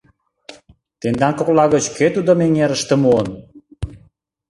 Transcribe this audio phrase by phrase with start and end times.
[0.99, 3.27] —Тендан кокла гыч кӧ тудым эҥерыште муын?